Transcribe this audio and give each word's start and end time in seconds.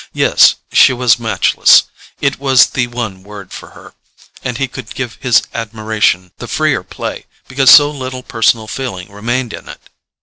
Yes, 0.13 0.55
she 0.73 0.93
was 0.93 1.19
matchless—it 1.19 2.39
was 2.39 2.71
the 2.71 2.87
one 2.87 3.21
word 3.21 3.53
for 3.53 3.69
her; 3.77 3.93
and 4.43 4.57
he 4.57 4.67
could 4.67 4.95
give 4.95 5.19
his 5.21 5.43
admiration 5.53 6.31
the 6.39 6.47
freer 6.47 6.81
play 6.81 7.27
because 7.47 7.69
so 7.69 7.91
little 7.91 8.23
personal 8.23 8.65
feeling 8.67 9.11
remained 9.11 9.53
in 9.53 9.69
it. 9.69 9.91